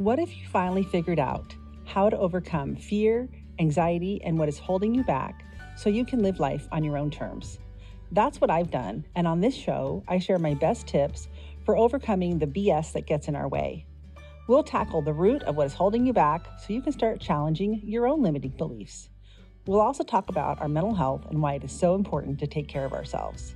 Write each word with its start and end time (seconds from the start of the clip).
What 0.00 0.18
if 0.18 0.34
you 0.34 0.46
finally 0.46 0.82
figured 0.82 1.18
out 1.18 1.54
how 1.84 2.08
to 2.08 2.16
overcome 2.16 2.74
fear, 2.74 3.28
anxiety, 3.58 4.18
and 4.24 4.38
what 4.38 4.48
is 4.48 4.58
holding 4.58 4.94
you 4.94 5.04
back 5.04 5.44
so 5.76 5.90
you 5.90 6.06
can 6.06 6.22
live 6.22 6.40
life 6.40 6.66
on 6.72 6.82
your 6.82 6.96
own 6.96 7.10
terms? 7.10 7.58
That's 8.10 8.40
what 8.40 8.48
I've 8.50 8.70
done, 8.70 9.04
and 9.14 9.26
on 9.26 9.42
this 9.42 9.54
show, 9.54 10.02
I 10.08 10.18
share 10.18 10.38
my 10.38 10.54
best 10.54 10.86
tips 10.86 11.28
for 11.66 11.76
overcoming 11.76 12.38
the 12.38 12.46
BS 12.46 12.92
that 12.92 13.06
gets 13.06 13.28
in 13.28 13.36
our 13.36 13.46
way. 13.46 13.84
We'll 14.48 14.62
tackle 14.62 15.02
the 15.02 15.12
root 15.12 15.42
of 15.42 15.56
what 15.56 15.66
is 15.66 15.74
holding 15.74 16.06
you 16.06 16.14
back 16.14 16.46
so 16.58 16.72
you 16.72 16.80
can 16.80 16.92
start 16.92 17.20
challenging 17.20 17.82
your 17.84 18.06
own 18.06 18.22
limiting 18.22 18.52
beliefs. 18.52 19.10
We'll 19.66 19.82
also 19.82 20.02
talk 20.02 20.30
about 20.30 20.62
our 20.62 20.68
mental 20.68 20.94
health 20.94 21.26
and 21.28 21.42
why 21.42 21.56
it 21.56 21.64
is 21.64 21.72
so 21.72 21.94
important 21.94 22.38
to 22.38 22.46
take 22.46 22.68
care 22.68 22.86
of 22.86 22.94
ourselves. 22.94 23.54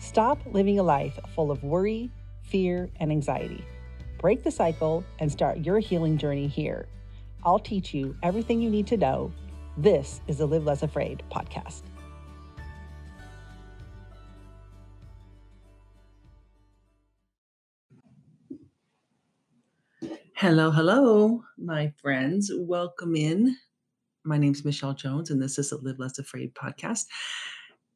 Stop 0.00 0.38
living 0.46 0.78
a 0.78 0.82
life 0.82 1.18
full 1.34 1.50
of 1.50 1.62
worry, 1.62 2.10
fear, 2.44 2.88
and 2.98 3.12
anxiety. 3.12 3.62
Break 4.18 4.42
the 4.42 4.50
cycle 4.50 5.04
and 5.18 5.30
start 5.30 5.58
your 5.58 5.78
healing 5.78 6.16
journey 6.16 6.46
here. 6.46 6.86
I'll 7.44 7.58
teach 7.58 7.92
you 7.92 8.16
everything 8.22 8.60
you 8.60 8.70
need 8.70 8.86
to 8.88 8.96
know. 8.96 9.30
This 9.76 10.20
is 10.26 10.38
the 10.38 10.46
Live 10.46 10.64
Less 10.64 10.82
Afraid 10.82 11.22
podcast. 11.30 11.82
Hello, 20.34 20.70
hello, 20.70 21.42
my 21.58 21.92
friends. 22.00 22.50
Welcome 22.54 23.16
in. 23.16 23.56
My 24.24 24.38
name 24.38 24.52
is 24.52 24.64
Michelle 24.64 24.94
Jones, 24.94 25.30
and 25.30 25.40
this 25.40 25.58
is 25.58 25.70
the 25.70 25.76
Live 25.76 25.98
Less 25.98 26.18
Afraid 26.18 26.54
podcast. 26.54 27.04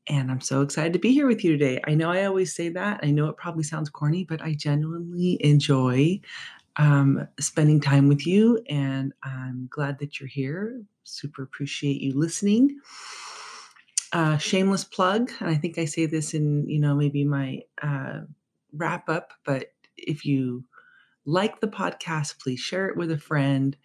And 0.09 0.30
I'm 0.30 0.40
so 0.40 0.62
excited 0.62 0.92
to 0.95 0.98
be 0.98 1.12
here 1.12 1.27
with 1.27 1.45
you 1.45 1.52
today. 1.52 1.80
I 1.86 1.95
know 1.95 2.10
I 2.10 2.24
always 2.24 2.54
say 2.54 2.68
that. 2.70 3.00
I 3.02 3.10
know 3.10 3.28
it 3.28 3.36
probably 3.36 3.62
sounds 3.62 3.88
corny, 3.90 4.24
but 4.24 4.42
I 4.42 4.54
genuinely 4.54 5.38
enjoy 5.45 6.20
um, 6.76 7.28
spending 7.38 7.80
time 7.80 8.09
with 8.09 8.26
you. 8.26 8.60
And 8.68 9.12
I'm 9.23 9.68
glad 9.71 9.98
that 10.01 10.18
you're 10.18 10.28
here. 10.28 10.82
Super 11.04 11.43
appreciate 11.43 12.01
you 12.01 12.18
listening. 12.18 12.78
Uh, 14.12 14.37
shameless 14.38 14.82
plug, 14.82 15.30
and 15.38 15.48
I 15.48 15.54
think 15.54 15.78
I 15.78 15.84
say 15.84 16.06
this 16.06 16.34
in, 16.34 16.68
you 16.68 16.80
know, 16.80 16.96
maybe 16.96 17.24
my 17.24 17.60
uh, 17.80 18.23
wrap 18.73 19.09
up, 19.09 19.32
but 19.45 19.73
if 19.96 20.24
you 20.24 20.65
like 21.24 21.60
the 21.60 21.68
podcast, 21.68 22.40
please 22.40 22.59
share 22.59 22.88
it 22.88 22.96
with 22.96 23.12
a 23.12 23.18
friend. 23.18 23.76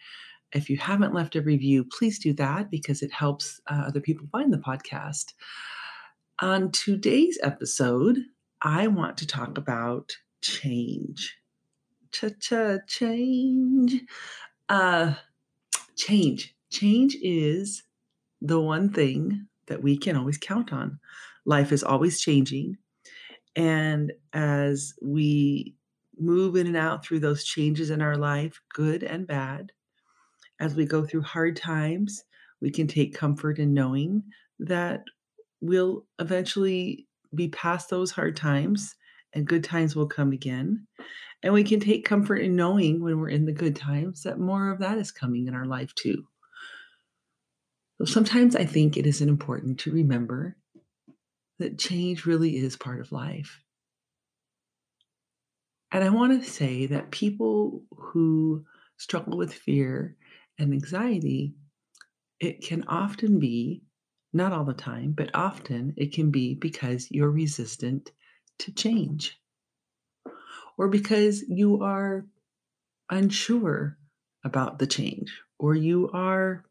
If 0.52 0.68
you 0.68 0.78
haven't 0.78 1.14
left 1.14 1.36
a 1.36 1.42
review, 1.42 1.84
please 1.84 2.18
do 2.18 2.32
that 2.34 2.70
because 2.70 3.02
it 3.02 3.12
helps 3.12 3.60
uh, 3.68 3.84
other 3.86 4.00
people 4.00 4.26
find 4.32 4.52
the 4.52 4.58
podcast. 4.58 5.32
On 6.42 6.70
today's 6.70 7.38
episode, 7.42 8.18
I 8.60 8.88
want 8.88 9.16
to 9.18 9.26
talk 9.26 9.56
about 9.56 10.14
change. 10.42 11.34
Cha 12.12 12.28
cha 12.38 12.76
change. 12.86 14.02
Uh, 14.68 15.14
change. 15.96 16.54
Change 16.70 17.16
is 17.22 17.84
the 18.42 18.60
one 18.60 18.92
thing 18.92 19.46
that 19.68 19.82
we 19.82 19.96
can 19.96 20.14
always 20.14 20.36
count 20.36 20.74
on. 20.74 21.00
Life 21.46 21.72
is 21.72 21.82
always 21.82 22.20
changing. 22.20 22.76
And 23.54 24.12
as 24.34 24.92
we 25.00 25.74
move 26.18 26.54
in 26.56 26.66
and 26.66 26.76
out 26.76 27.02
through 27.02 27.20
those 27.20 27.44
changes 27.44 27.88
in 27.88 28.02
our 28.02 28.18
life, 28.18 28.60
good 28.74 29.02
and 29.02 29.26
bad, 29.26 29.72
as 30.60 30.74
we 30.74 30.84
go 30.84 31.06
through 31.06 31.22
hard 31.22 31.56
times, 31.56 32.24
we 32.60 32.70
can 32.70 32.86
take 32.86 33.14
comfort 33.14 33.58
in 33.58 33.72
knowing 33.72 34.22
that 34.58 35.02
we'll 35.60 36.06
eventually 36.18 37.06
be 37.34 37.48
past 37.48 37.90
those 37.90 38.10
hard 38.10 38.36
times 38.36 38.94
and 39.32 39.46
good 39.46 39.64
times 39.64 39.94
will 39.94 40.08
come 40.08 40.32
again. 40.32 40.86
And 41.42 41.52
we 41.52 41.64
can 41.64 41.80
take 41.80 42.04
comfort 42.04 42.36
in 42.36 42.56
knowing 42.56 43.02
when 43.02 43.20
we're 43.20 43.28
in 43.28 43.44
the 43.44 43.52
good 43.52 43.76
times 43.76 44.22
that 44.22 44.38
more 44.38 44.70
of 44.70 44.78
that 44.80 44.98
is 44.98 45.12
coming 45.12 45.46
in 45.46 45.54
our 45.54 45.66
life 45.66 45.94
too. 45.94 46.26
So 47.98 48.04
sometimes 48.04 48.56
I 48.56 48.64
think 48.64 48.96
it 48.96 49.06
is 49.06 49.20
important 49.20 49.80
to 49.80 49.92
remember 49.92 50.56
that 51.58 51.78
change 51.78 52.26
really 52.26 52.56
is 52.56 52.76
part 52.76 53.00
of 53.00 53.12
life. 53.12 53.62
And 55.92 56.04
I 56.04 56.10
want 56.10 56.42
to 56.42 56.50
say 56.50 56.86
that 56.86 57.10
people 57.10 57.82
who 57.96 58.64
struggle 58.98 59.38
with 59.38 59.54
fear 59.54 60.16
and 60.58 60.72
anxiety, 60.72 61.54
it 62.40 62.62
can 62.62 62.84
often 62.88 63.38
be 63.38 63.82
not 64.36 64.52
all 64.52 64.64
the 64.64 64.74
time, 64.74 65.12
but 65.12 65.30
often 65.34 65.94
it 65.96 66.12
can 66.12 66.30
be 66.30 66.54
because 66.54 67.08
you're 67.10 67.30
resistant 67.30 68.12
to 68.58 68.72
change 68.72 69.40
or 70.78 70.88
because 70.88 71.42
you 71.48 71.82
are 71.82 72.26
unsure 73.10 73.96
about 74.44 74.78
the 74.78 74.86
change 74.86 75.40
or 75.58 75.74
you 75.74 76.10
are 76.12 76.64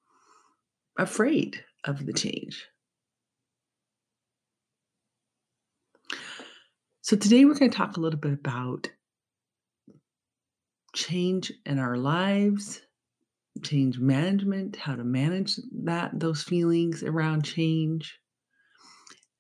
afraid 0.97 1.63
of 1.83 2.05
the 2.05 2.13
change. 2.13 2.67
So, 7.01 7.15
today 7.15 7.45
we're 7.45 7.53
going 7.53 7.69
to 7.69 7.77
talk 7.77 7.97
a 7.97 7.99
little 7.99 8.19
bit 8.19 8.33
about 8.33 8.89
change 10.95 11.51
in 11.65 11.77
our 11.77 11.97
lives 11.97 12.81
change 13.65 13.99
management, 13.99 14.75
how 14.75 14.95
to 14.95 15.03
manage 15.03 15.57
that 15.83 16.11
those 16.19 16.43
feelings 16.43 17.03
around 17.03 17.43
change. 17.43 18.19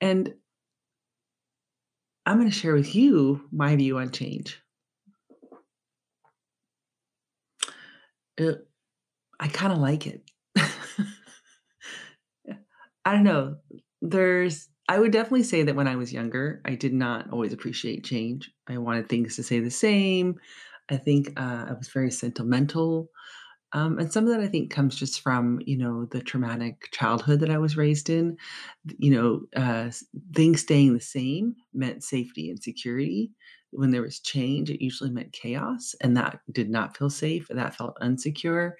And 0.01 0.33
I'm 2.25 2.37
going 2.37 2.49
to 2.49 2.55
share 2.55 2.73
with 2.73 2.95
you 2.95 3.47
my 3.51 3.75
view 3.75 3.97
on 3.97 4.11
change. 4.11 4.61
It, 8.37 8.67
I 9.39 9.47
kind 9.47 9.71
of 9.71 9.79
like 9.79 10.07
it. 10.07 10.23
I 13.05 13.13
don't 13.13 13.23
know. 13.23 13.57
There's 14.01 14.67
I 14.87 14.99
would 14.99 15.11
definitely 15.11 15.43
say 15.43 15.63
that 15.63 15.75
when 15.75 15.87
I 15.87 15.95
was 15.95 16.13
younger, 16.13 16.61
I 16.65 16.75
did 16.75 16.93
not 16.93 17.31
always 17.31 17.53
appreciate 17.53 18.03
change. 18.03 18.51
I 18.67 18.77
wanted 18.77 19.09
things 19.09 19.35
to 19.35 19.43
stay 19.43 19.59
the 19.59 19.71
same. 19.71 20.35
I 20.89 20.97
think 20.97 21.39
uh, 21.39 21.65
I 21.69 21.73
was 21.73 21.87
very 21.87 22.11
sentimental. 22.11 23.09
Um, 23.75 23.99
and 23.99 24.11
some 24.11 24.25
of 24.25 24.29
that 24.29 24.39
I 24.39 24.47
think 24.47 24.71
comes 24.71 24.95
just 24.95 25.19
from, 25.19 25.59
you 25.65 25.77
know, 25.77 26.05
the 26.05 26.21
traumatic 26.21 26.87
childhood 26.91 27.41
that 27.41 27.51
I 27.51 27.57
was 27.57 27.75
raised 27.75 28.09
in. 28.09 28.37
You 28.97 29.11
know, 29.11 29.61
uh, 29.61 29.91
things 30.33 30.61
staying 30.61 30.93
the 30.93 31.01
same 31.01 31.57
meant 31.73 32.03
safety 32.03 32.49
and 32.49 32.63
security. 32.63 33.31
When 33.71 33.91
there 33.91 34.01
was 34.01 34.21
change, 34.21 34.69
it 34.69 34.81
usually 34.81 35.11
meant 35.11 35.33
chaos, 35.33 35.93
and 35.99 36.15
that 36.15 36.39
did 36.53 36.69
not 36.69 36.95
feel 36.95 37.09
safe. 37.09 37.49
That 37.49 37.75
felt 37.75 37.97
unsecure. 38.01 38.71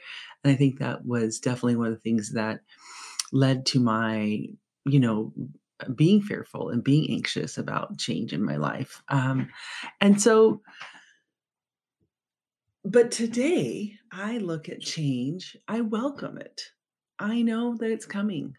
And 0.44 0.54
I 0.54 0.56
think 0.56 0.80
that 0.80 1.06
was 1.06 1.40
definitely 1.40 1.76
one 1.76 1.88
of 1.88 1.94
the 1.94 2.00
things 2.00 2.32
that 2.32 2.62
led 3.34 3.66
to 3.68 3.82
my, 3.82 4.46
you 4.86 5.00
know, 5.02 5.34
being 5.94 6.22
fearful 6.22 6.70
and 6.70 6.82
being 6.84 7.10
anxious 7.12 7.58
about 7.58 7.98
change 7.98 8.32
in 8.32 8.46
my 8.46 8.56
life. 8.56 9.04
Um, 9.10 9.50
and 10.00 10.22
so, 10.22 10.62
but 12.86 13.12
today, 13.12 13.98
I 14.12 14.38
look 14.38 14.70
at 14.70 14.80
change, 14.80 15.58
I 15.68 15.82
welcome 15.82 16.38
it. 16.38 16.62
I 17.18 17.42
know 17.42 17.76
that 17.78 17.90
it's 17.90 18.06
coming. 18.06 18.56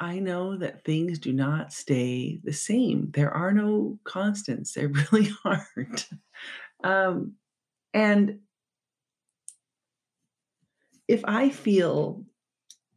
I 0.00 0.18
know 0.18 0.56
that 0.56 0.84
things 0.84 1.18
do 1.18 1.32
not 1.32 1.72
stay 1.72 2.40
the 2.42 2.54
same. 2.54 3.10
There 3.12 3.30
are 3.30 3.52
no 3.52 3.98
constants. 4.04 4.72
There 4.72 4.88
really 5.12 5.30
aren't. 5.44 6.08
Um, 6.82 7.34
and 7.92 8.38
if 11.06 11.22
I 11.26 11.50
feel 11.50 12.24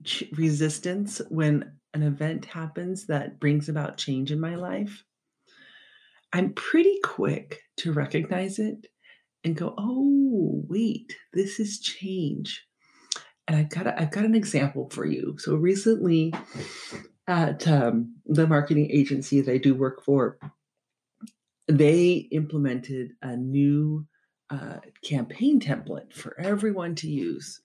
ch- 0.05 0.25
resistance 0.31 1.21
when 1.29 1.73
an 1.93 2.03
event 2.03 2.45
happens 2.45 3.07
that 3.07 3.39
brings 3.39 3.67
about 3.67 3.97
change 3.97 4.31
in 4.31 4.39
my 4.39 4.55
life, 4.55 5.03
I'm 6.31 6.53
pretty 6.53 6.99
quick 7.03 7.61
to 7.77 7.91
recognize 7.91 8.59
it 8.59 8.87
and 9.43 9.55
go, 9.55 9.73
oh, 9.77 10.63
wait, 10.67 11.15
this 11.33 11.59
is 11.59 11.79
change. 11.79 12.65
And 13.47 13.57
I've 13.57 13.69
got, 13.69 13.87
a, 13.87 14.01
I've 14.01 14.11
got 14.11 14.25
an 14.25 14.35
example 14.35 14.89
for 14.89 15.05
you. 15.05 15.35
So 15.37 15.55
recently 15.55 16.33
at 17.27 17.67
um, 17.67 18.15
the 18.25 18.47
marketing 18.47 18.89
agency 18.91 19.41
that 19.41 19.51
I 19.51 19.57
do 19.57 19.75
work 19.75 20.03
for, 20.03 20.37
they 21.67 22.27
implemented 22.31 23.11
a 23.21 23.35
new 23.35 24.05
uh, 24.49 24.77
campaign 25.03 25.59
template 25.59 26.13
for 26.13 26.39
everyone 26.39 26.95
to 26.95 27.09
use. 27.09 27.61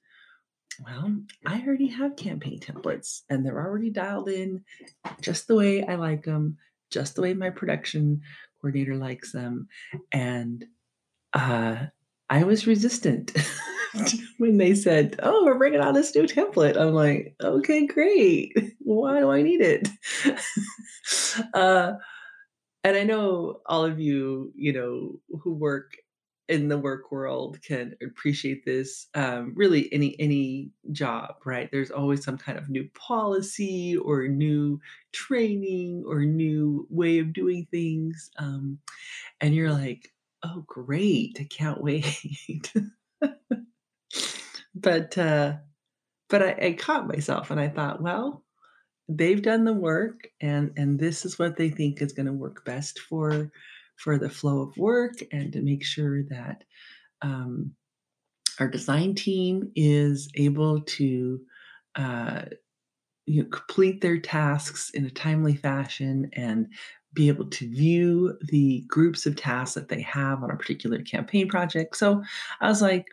Well, 0.84 1.16
I 1.44 1.60
already 1.66 1.88
have 1.88 2.16
campaign 2.16 2.60
templates 2.60 3.22
and 3.28 3.44
they're 3.44 3.60
already 3.60 3.90
dialed 3.90 4.28
in 4.28 4.64
just 5.20 5.48
the 5.48 5.56
way 5.56 5.84
I 5.84 5.96
like 5.96 6.24
them, 6.24 6.56
just 6.90 7.16
the 7.16 7.22
way 7.22 7.34
my 7.34 7.50
production 7.50 8.20
coordinator 8.60 8.96
likes 8.96 9.32
them. 9.32 9.68
And 10.12 10.64
uh, 11.34 11.86
I 12.30 12.44
was 12.44 12.66
resistant 12.66 13.32
when 14.38 14.58
they 14.58 14.74
said, 14.74 15.18
"Oh, 15.22 15.44
we're 15.44 15.58
bringing 15.58 15.80
out 15.80 15.94
this 15.94 16.14
new 16.14 16.24
template." 16.24 16.76
I'm 16.76 16.94
like, 16.94 17.34
"Okay, 17.42 17.86
great. 17.86 18.52
Why 18.80 19.20
do 19.20 19.30
I 19.30 19.42
need 19.42 19.60
it?" 19.60 19.88
uh, 21.54 21.92
and 22.84 22.96
I 22.96 23.04
know 23.04 23.60
all 23.66 23.84
of 23.84 23.98
you, 23.98 24.52
you 24.54 24.72
know, 24.72 25.20
who 25.40 25.54
work 25.54 25.96
in 26.48 26.68
the 26.68 26.78
work 26.78 27.12
world 27.12 27.60
can 27.62 27.94
appreciate 28.02 28.64
this. 28.64 29.06
Um, 29.14 29.52
really, 29.54 29.92
any 29.92 30.18
any 30.18 30.70
job, 30.92 31.36
right? 31.44 31.70
There's 31.70 31.90
always 31.90 32.24
some 32.24 32.38
kind 32.38 32.58
of 32.58 32.68
new 32.68 32.88
policy 32.94 33.96
or 33.96 34.28
new 34.28 34.80
training 35.12 36.04
or 36.06 36.24
new 36.24 36.86
way 36.90 37.18
of 37.18 37.32
doing 37.32 37.66
things, 37.70 38.30
um, 38.38 38.78
and 39.40 39.54
you're 39.54 39.72
like, 39.72 40.12
"Oh, 40.42 40.64
great! 40.66 41.36
I 41.40 41.44
can't 41.44 41.82
wait." 41.82 42.72
but 44.74 45.18
uh, 45.18 45.56
but 46.28 46.42
I, 46.42 46.68
I 46.68 46.72
caught 46.74 47.08
myself, 47.08 47.50
and 47.50 47.60
I 47.60 47.68
thought, 47.68 48.02
well, 48.02 48.44
they've 49.08 49.42
done 49.42 49.64
the 49.64 49.72
work, 49.72 50.28
and 50.40 50.72
and 50.76 50.98
this 50.98 51.24
is 51.24 51.38
what 51.38 51.56
they 51.56 51.70
think 51.70 52.02
is 52.02 52.12
going 52.12 52.26
to 52.26 52.32
work 52.32 52.64
best 52.64 52.98
for 53.00 53.50
for 53.96 54.18
the 54.18 54.30
flow 54.30 54.62
of 54.62 54.76
work 54.76 55.14
and 55.32 55.52
to 55.52 55.60
make 55.60 55.84
sure 55.84 56.22
that 56.24 56.64
um, 57.22 57.74
our 58.60 58.68
design 58.68 59.14
team 59.14 59.72
is 59.74 60.28
able 60.36 60.80
to 60.82 61.40
uh, 61.96 62.42
you 63.26 63.42
know, 63.42 63.48
complete 63.50 64.00
their 64.00 64.18
tasks 64.18 64.90
in 64.90 65.04
a 65.04 65.10
timely 65.10 65.54
fashion 65.54 66.30
and 66.32 66.68
be 67.14 67.28
able 67.28 67.46
to 67.46 67.68
view 67.68 68.36
the 68.42 68.84
groups 68.88 69.26
of 69.26 69.36
tasks 69.36 69.74
that 69.74 69.88
they 69.88 70.02
have 70.02 70.42
on 70.42 70.50
a 70.50 70.56
particular 70.56 71.00
campaign 71.02 71.48
project. 71.48 71.96
So 71.96 72.22
I 72.60 72.68
was 72.68 72.82
like, 72.82 73.06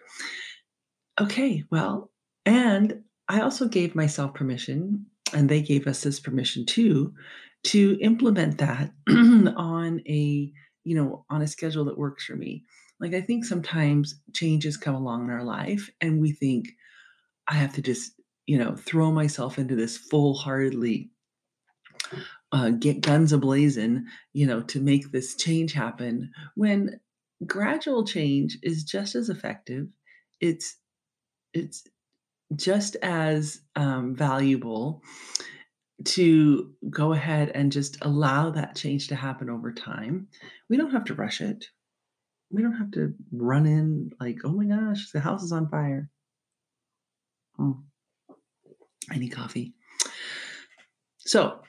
okay, 1.19 1.63
well, 1.71 2.11
and 2.45 3.03
I 3.29 3.41
also 3.41 3.67
gave 3.67 3.95
myself 3.95 4.33
permission, 4.33 5.05
and 5.33 5.49
they 5.49 5.61
gave 5.61 5.87
us 5.87 6.03
this 6.03 6.19
permission 6.19 6.65
too, 6.65 7.13
to 7.63 7.97
implement 8.01 8.57
that 8.59 8.91
on 9.09 10.01
a 10.07 10.51
you 10.85 10.95
know, 10.95 11.25
on 11.29 11.41
a 11.41 11.47
schedule 11.47 11.83
that 11.85 11.97
works 11.97 12.25
for 12.25 12.35
me. 12.35 12.63
Like, 13.01 13.13
I 13.13 13.19
think 13.19 13.43
sometimes 13.43 14.21
changes 14.33 14.77
come 14.77 14.95
along 14.95 15.25
in 15.25 15.31
our 15.31 15.43
life 15.43 15.89
and 15.99 16.21
we 16.21 16.31
think, 16.31 16.69
I 17.47 17.55
have 17.55 17.73
to 17.73 17.81
just, 17.81 18.13
you 18.45 18.57
know, 18.57 18.75
throw 18.75 19.11
myself 19.11 19.59
into 19.59 19.75
this 19.75 19.97
full 19.97 20.35
heartedly, 20.35 21.09
uh, 22.55 22.69
get 22.69 23.01
guns 23.01 23.33
ablazing, 23.33 24.03
you 24.31 24.47
know, 24.47 24.61
to 24.61 24.79
make 24.79 25.11
this 25.11 25.35
change 25.35 25.73
happen. 25.73 26.31
When 26.55 27.01
gradual 27.45 28.05
change 28.05 28.57
is 28.63 28.85
just 28.85 29.13
as 29.13 29.27
effective, 29.27 29.87
it's, 30.39 30.77
it's 31.53 31.83
just 32.55 32.95
as 33.01 33.59
um, 33.75 34.15
valuable 34.15 35.03
to 36.05 36.71
go 36.89 37.11
ahead 37.11 37.51
and 37.53 37.73
just 37.73 37.97
allow 38.01 38.51
that 38.51 38.77
change 38.77 39.09
to 39.09 39.15
happen 39.15 39.49
over 39.49 39.73
time. 39.73 40.29
We 40.69 40.77
don't 40.77 40.91
have 40.91 41.05
to 41.05 41.13
rush 41.13 41.41
it. 41.41 41.65
We 42.51 42.61
don't 42.61 42.77
have 42.77 42.91
to 42.91 43.15
run 43.33 43.65
in 43.65 44.11
like, 44.17 44.37
oh 44.45 44.53
my 44.53 44.65
gosh, 44.65 45.11
the 45.11 45.19
house 45.19 45.43
is 45.43 45.51
on 45.51 45.67
fire. 45.67 46.09
Oh, 47.59 47.81
I 49.11 49.17
need 49.17 49.31
coffee. 49.31 49.73
So 51.17 51.59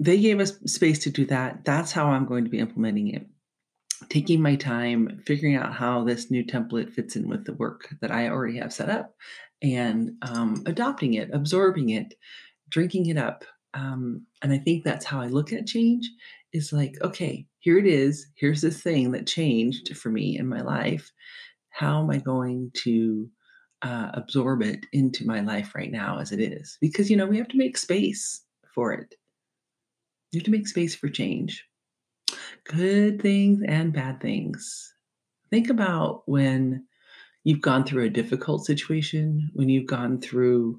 they 0.00 0.18
gave 0.18 0.40
us 0.40 0.58
space 0.66 0.98
to 1.00 1.10
do 1.10 1.26
that. 1.26 1.64
That's 1.64 1.92
how 1.92 2.06
I'm 2.06 2.26
going 2.26 2.44
to 2.44 2.50
be 2.50 2.58
implementing 2.58 3.14
it. 3.14 3.26
Taking 4.08 4.40
my 4.40 4.56
time, 4.56 5.22
figuring 5.26 5.56
out 5.56 5.74
how 5.74 6.04
this 6.04 6.30
new 6.30 6.42
template 6.42 6.90
fits 6.90 7.16
in 7.16 7.28
with 7.28 7.44
the 7.44 7.52
work 7.52 7.94
that 8.00 8.10
I 8.10 8.28
already 8.28 8.58
have 8.58 8.72
set 8.72 8.88
up, 8.88 9.14
and 9.62 10.12
um, 10.22 10.62
adopting 10.64 11.14
it, 11.14 11.28
absorbing 11.34 11.90
it, 11.90 12.14
drinking 12.70 13.06
it 13.06 13.18
up. 13.18 13.44
Um, 13.74 14.26
and 14.42 14.52
I 14.52 14.58
think 14.58 14.84
that's 14.84 15.04
how 15.04 15.20
I 15.20 15.26
look 15.26 15.52
at 15.52 15.66
change 15.66 16.10
is 16.52 16.72
like, 16.72 16.96
okay, 17.02 17.46
here 17.58 17.78
it 17.78 17.86
is. 17.86 18.26
Here's 18.36 18.62
this 18.62 18.82
thing 18.82 19.12
that 19.12 19.26
changed 19.26 19.96
for 19.96 20.08
me 20.08 20.38
in 20.38 20.48
my 20.48 20.62
life. 20.62 21.12
How 21.68 22.02
am 22.02 22.10
I 22.10 22.18
going 22.18 22.72
to 22.82 23.28
uh, 23.82 24.10
absorb 24.14 24.62
it 24.62 24.86
into 24.92 25.26
my 25.26 25.40
life 25.40 25.74
right 25.74 25.92
now 25.92 26.18
as 26.18 26.32
it 26.32 26.40
is? 26.40 26.78
Because, 26.80 27.10
you 27.10 27.16
know, 27.16 27.26
we 27.26 27.38
have 27.38 27.48
to 27.48 27.58
make 27.58 27.76
space 27.76 28.42
for 28.74 28.92
it. 28.92 29.14
You 30.32 30.40
have 30.40 30.44
to 30.44 30.50
make 30.50 30.68
space 30.68 30.94
for 30.94 31.08
change. 31.08 31.64
Good 32.64 33.20
things 33.20 33.62
and 33.66 33.92
bad 33.92 34.20
things. 34.20 34.94
Think 35.50 35.70
about 35.70 36.22
when 36.26 36.86
you've 37.42 37.60
gone 37.60 37.84
through 37.84 38.04
a 38.04 38.10
difficult 38.10 38.64
situation, 38.64 39.50
when 39.54 39.68
you've 39.68 39.88
gone 39.88 40.20
through 40.20 40.78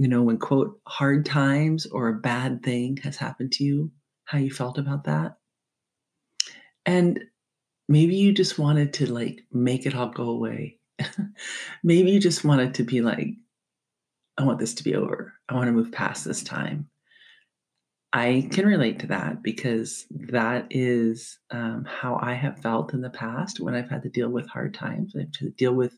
you 0.00 0.08
know, 0.08 0.22
when 0.22 0.38
quote 0.38 0.80
hard 0.86 1.26
times 1.26 1.84
or 1.84 2.08
a 2.08 2.14
bad 2.14 2.62
thing 2.62 2.96
has 3.02 3.18
happened 3.18 3.52
to 3.52 3.64
you, 3.64 3.92
how 4.24 4.38
you 4.38 4.50
felt 4.50 4.78
about 4.78 5.04
that. 5.04 5.36
And 6.86 7.20
maybe 7.86 8.16
you 8.16 8.32
just 8.32 8.58
wanted 8.58 8.94
to 8.94 9.12
like 9.12 9.42
make 9.52 9.84
it 9.84 9.94
all 9.94 10.08
go 10.08 10.30
away. 10.30 10.78
maybe 11.84 12.12
you 12.12 12.18
just 12.18 12.46
wanted 12.46 12.72
to 12.76 12.82
be 12.82 13.02
like, 13.02 13.28
I 14.38 14.44
want 14.44 14.58
this 14.58 14.72
to 14.74 14.84
be 14.84 14.94
over. 14.94 15.34
I 15.50 15.54
want 15.54 15.66
to 15.68 15.72
move 15.72 15.92
past 15.92 16.24
this 16.24 16.42
time. 16.42 16.88
I 18.12 18.48
can 18.50 18.66
relate 18.66 18.98
to 19.00 19.06
that 19.08 19.42
because 19.42 20.06
that 20.10 20.66
is 20.70 21.38
um, 21.50 21.84
how 21.84 22.18
I 22.20 22.34
have 22.34 22.58
felt 22.58 22.92
in 22.92 23.02
the 23.02 23.10
past 23.10 23.60
when 23.60 23.74
I've 23.74 23.88
had 23.88 24.02
to 24.02 24.08
deal 24.08 24.28
with 24.28 24.48
hard 24.48 24.74
times, 24.74 25.14
I've 25.18 25.30
to 25.32 25.50
deal 25.50 25.72
with 25.72 25.96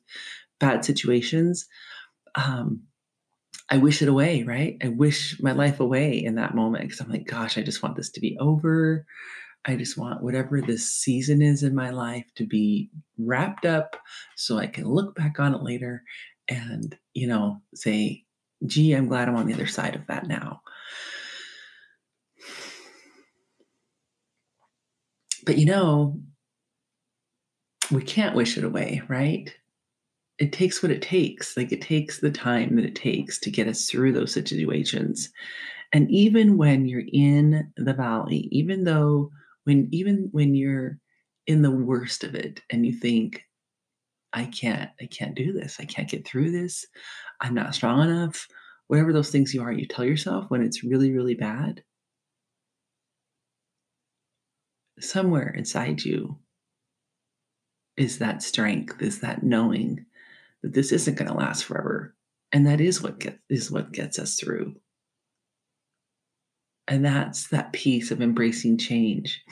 bad 0.60 0.84
situations. 0.84 1.66
Um, 2.34 2.82
I 3.70 3.78
wish 3.78 4.02
it 4.02 4.08
away, 4.08 4.42
right? 4.42 4.76
I 4.82 4.88
wish 4.88 5.40
my 5.40 5.52
life 5.52 5.80
away 5.80 6.22
in 6.22 6.34
that 6.34 6.54
moment 6.54 6.84
because 6.84 7.00
I'm 7.00 7.10
like, 7.10 7.26
gosh, 7.26 7.56
I 7.56 7.62
just 7.62 7.82
want 7.82 7.96
this 7.96 8.10
to 8.10 8.20
be 8.20 8.36
over. 8.38 9.06
I 9.64 9.76
just 9.76 9.96
want 9.96 10.22
whatever 10.22 10.60
this 10.60 10.92
season 10.92 11.40
is 11.40 11.62
in 11.62 11.74
my 11.74 11.90
life 11.90 12.26
to 12.34 12.46
be 12.46 12.90
wrapped 13.16 13.64
up 13.64 13.96
so 14.36 14.58
I 14.58 14.66
can 14.66 14.84
look 14.84 15.14
back 15.14 15.38
on 15.38 15.54
it 15.54 15.62
later 15.62 16.02
and, 16.48 16.96
you 17.14 17.28
know, 17.28 17.62
say, 17.74 18.24
gee, 18.66 18.92
I'm 18.92 19.08
glad 19.08 19.28
I'm 19.28 19.36
on 19.36 19.46
the 19.46 19.54
other 19.54 19.66
side 19.66 19.94
of 19.94 20.06
that 20.08 20.26
now. 20.26 20.60
But, 25.44 25.58
you 25.58 25.66
know, 25.66 26.20
we 27.90 28.02
can't 28.02 28.36
wish 28.36 28.56
it 28.56 28.64
away, 28.64 29.02
right? 29.08 29.52
it 30.42 30.52
takes 30.52 30.82
what 30.82 30.90
it 30.90 31.02
takes. 31.02 31.56
Like 31.56 31.70
it 31.70 31.80
takes 31.80 32.18
the 32.18 32.30
time 32.30 32.74
that 32.74 32.84
it 32.84 32.96
takes 32.96 33.38
to 33.40 33.50
get 33.50 33.68
us 33.68 33.88
through 33.88 34.12
those 34.12 34.32
situations. 34.32 35.30
And 35.92 36.10
even 36.10 36.56
when 36.56 36.86
you're 36.86 37.04
in 37.12 37.70
the 37.76 37.94
valley, 37.94 38.48
even 38.50 38.82
though 38.82 39.30
when 39.64 39.88
even 39.92 40.28
when 40.32 40.56
you're 40.56 40.98
in 41.46 41.62
the 41.62 41.70
worst 41.70 42.24
of 42.24 42.34
it 42.34 42.60
and 42.70 42.84
you 42.84 42.92
think, 42.92 43.44
I 44.32 44.46
can't, 44.46 44.90
I 45.00 45.06
can't 45.06 45.36
do 45.36 45.52
this, 45.52 45.76
I 45.78 45.84
can't 45.84 46.08
get 46.08 46.26
through 46.26 46.50
this, 46.50 46.86
I'm 47.40 47.54
not 47.54 47.74
strong 47.74 48.02
enough, 48.02 48.48
whatever 48.88 49.12
those 49.12 49.30
things 49.30 49.54
you 49.54 49.62
are, 49.62 49.70
you 49.70 49.86
tell 49.86 50.04
yourself 50.04 50.46
when 50.48 50.62
it's 50.62 50.82
really, 50.82 51.12
really 51.12 51.34
bad, 51.34 51.84
somewhere 55.00 55.48
inside 55.48 56.04
you 56.04 56.38
is 57.96 58.18
that 58.18 58.42
strength, 58.42 59.02
is 59.02 59.20
that 59.20 59.42
knowing 59.42 60.06
that 60.62 60.72
this 60.72 60.92
isn't 60.92 61.16
going 61.16 61.30
to 61.30 61.36
last 61.36 61.64
forever. 61.64 62.14
And 62.52 62.66
that 62.66 62.80
is 62.80 63.02
what 63.02 63.18
get, 63.18 63.38
is 63.48 63.70
what 63.70 63.92
gets 63.92 64.18
us 64.18 64.36
through. 64.36 64.76
And 66.88 67.04
that's 67.04 67.48
that 67.48 67.72
piece 67.72 68.10
of 68.10 68.20
embracing 68.20 68.76
change. 68.76 69.42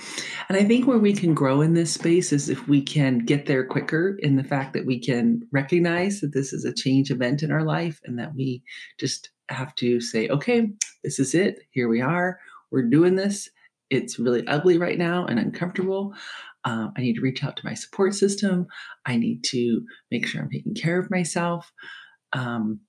And 0.49 0.59
I 0.59 0.64
think 0.64 0.87
where 0.87 0.99
we 0.99 1.12
can 1.12 1.32
grow 1.32 1.61
in 1.61 1.75
this 1.75 1.92
space 1.92 2.32
is 2.32 2.49
if 2.49 2.66
we 2.66 2.82
can 2.82 3.18
get 3.20 3.47
there 3.47 3.64
quicker 3.64 4.16
in 4.18 4.37
the 4.37 4.44
fact 4.44 4.73
that 4.73 4.85
we 4.85 4.99
can 4.99 5.42
recognize 5.52 6.20
that 6.20 6.32
this 6.35 6.52
is 6.52 6.64
a 6.64 6.75
change 6.75 7.11
event 7.11 7.42
in 7.42 7.52
our 7.52 7.62
life 7.62 8.00
and 8.04 8.18
that 8.18 8.35
we 8.35 8.62
just 8.99 9.30
have 9.49 9.75
to 9.76 10.00
say, 10.00 10.28
okay, 10.28 10.70
this 11.04 11.18
is 11.18 11.35
it. 11.35 11.61
Here 11.70 11.88
we 11.88 12.00
are. 12.00 12.40
We're 12.73 12.82
doing 12.82 13.14
this. 13.14 13.49
It's 13.90 14.18
really 14.18 14.47
ugly 14.47 14.78
right 14.78 14.99
now 14.99 15.26
and 15.26 15.38
uncomfortable. 15.38 16.14
Um, 16.64 16.92
I 16.97 17.00
need 17.00 17.14
to 17.14 17.23
reach 17.23 17.42
out 17.42 17.56
to 17.56 17.64
my 17.64 17.75
support 17.75 18.14
system. 18.14 18.66
I 19.06 19.16
need 19.16 19.44
to 19.44 19.82
make 20.11 20.26
sure 20.26 20.42
I'm 20.42 20.50
taking 20.50 20.75
care 20.75 20.99
of 20.99 21.11
myself. 21.11 21.73
Um, 22.32 22.80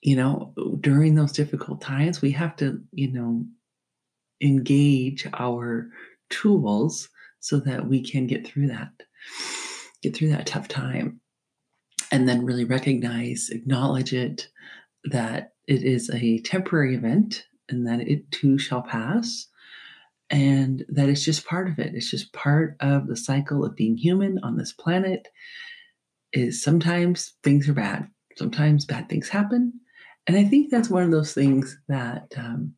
you 0.00 0.14
know, 0.14 0.54
during 0.80 1.14
those 1.14 1.32
difficult 1.32 1.80
times, 1.80 2.22
we 2.22 2.30
have 2.32 2.54
to, 2.56 2.80
you 2.92 3.12
know, 3.12 3.44
engage 4.40 5.26
our 5.34 5.88
tools 6.30 7.08
so 7.40 7.58
that 7.60 7.88
we 7.88 8.02
can 8.02 8.26
get 8.26 8.46
through 8.46 8.68
that, 8.68 8.90
get 10.02 10.14
through 10.14 10.28
that 10.30 10.46
tough 10.46 10.68
time. 10.68 11.20
And 12.10 12.28
then 12.28 12.46
really 12.46 12.64
recognize, 12.64 13.48
acknowledge 13.50 14.14
it, 14.14 14.48
that 15.04 15.52
it 15.66 15.82
is 15.82 16.08
a 16.10 16.40
temporary 16.40 16.94
event 16.94 17.44
and 17.68 17.86
that 17.86 18.00
it 18.00 18.30
too 18.30 18.58
shall 18.58 18.82
pass 18.82 19.48
and 20.30 20.84
that 20.88 21.08
it's 21.08 21.24
just 21.24 21.46
part 21.46 21.68
of 21.68 21.78
it. 21.78 21.94
It's 21.94 22.10
just 22.10 22.32
part 22.32 22.76
of 22.80 23.06
the 23.06 23.16
cycle 23.16 23.64
of 23.64 23.76
being 23.76 23.96
human 23.96 24.38
on 24.42 24.56
this 24.56 24.72
planet. 24.72 25.28
Is 26.34 26.62
sometimes 26.62 27.36
things 27.42 27.70
are 27.70 27.74
bad, 27.74 28.06
sometimes 28.36 28.84
bad 28.84 29.08
things 29.08 29.30
happen, 29.30 29.72
and 30.26 30.36
I 30.36 30.44
think 30.44 30.70
that's 30.70 30.90
one 30.90 31.02
of 31.02 31.10
those 31.10 31.32
things 31.32 31.78
that 31.88 32.34
um, 32.36 32.74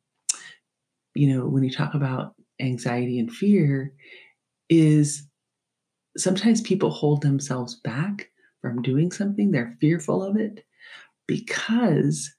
you 1.14 1.34
know 1.34 1.48
when 1.48 1.64
you 1.64 1.70
talk 1.72 1.94
about 1.94 2.36
anxiety 2.60 3.18
and 3.18 3.28
fear 3.28 3.92
is 4.68 5.26
sometimes 6.16 6.60
people 6.60 6.90
hold 6.90 7.22
themselves 7.22 7.74
back 7.74 8.30
from 8.62 8.82
doing 8.82 9.10
something, 9.10 9.50
they're 9.50 9.76
fearful 9.80 10.22
of 10.22 10.36
it 10.36 10.64
because 11.26 12.32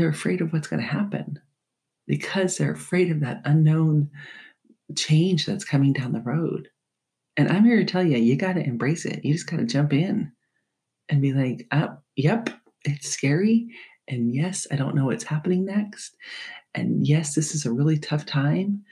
they're 0.00 0.08
afraid 0.08 0.40
of 0.40 0.52
what's 0.52 0.68
going 0.68 0.82
to 0.82 0.88
happen, 0.88 1.38
because 2.06 2.56
they're 2.56 2.72
afraid 2.72 3.10
of 3.10 3.20
that 3.20 3.42
unknown 3.44 4.10
change 4.96 5.46
that's 5.46 5.64
coming 5.64 5.92
down 5.92 6.12
the 6.12 6.20
road. 6.20 6.68
And 7.36 7.48
I'm 7.48 7.64
here 7.64 7.76
to 7.76 7.84
tell 7.84 8.02
you, 8.02 8.18
you 8.18 8.36
got 8.36 8.54
to 8.54 8.64
embrace 8.64 9.04
it. 9.04 9.24
You 9.24 9.32
just 9.34 9.46
got 9.46 9.58
to 9.58 9.64
jump 9.64 9.92
in 9.92 10.32
and 11.08 11.22
be 11.22 11.32
like, 11.32 11.66
oh, 11.72 11.96
yep, 12.16 12.50
it's 12.84 13.08
scary. 13.08 13.68
And 14.08 14.34
yes, 14.34 14.66
I 14.70 14.76
don't 14.76 14.96
know 14.96 15.06
what's 15.06 15.24
happening 15.24 15.64
next. 15.64 16.16
And 16.74 17.06
yes, 17.06 17.34
this 17.34 17.54
is 17.54 17.66
a 17.66 17.72
really 17.72 17.98
tough 17.98 18.26
time. 18.26 18.82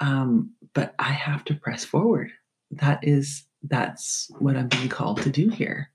Um, 0.00 0.50
but 0.74 0.94
I 0.98 1.12
have 1.12 1.44
to 1.44 1.54
press 1.54 1.84
forward. 1.84 2.32
That 2.72 2.98
is, 3.02 3.44
that's 3.62 4.30
what 4.38 4.56
I'm 4.56 4.68
being 4.68 4.88
called 4.88 5.22
to 5.22 5.30
do 5.30 5.48
here. 5.48 5.90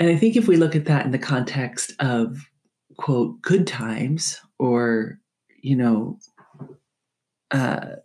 And 0.00 0.08
I 0.08 0.16
think 0.16 0.34
if 0.34 0.48
we 0.48 0.56
look 0.56 0.74
at 0.74 0.86
that 0.86 1.04
in 1.04 1.12
the 1.12 1.18
context 1.18 1.92
of, 2.00 2.48
quote, 2.96 3.40
good 3.42 3.66
times 3.66 4.40
or, 4.58 5.20
you 5.62 5.76
know, 5.76 6.18
uh, 7.50 7.96